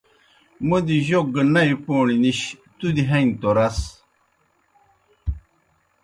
موْدیْ 0.67 0.97
جوک 1.07 1.27
گہ 1.33 1.43
نئی 1.53 1.73
پوݨیْ 1.83 2.15
نِش 2.21 2.39
تُودیْ 2.77 3.03
ہنیْ 3.09 3.29
توْ 3.41 3.49
رَس۔ 3.57 3.79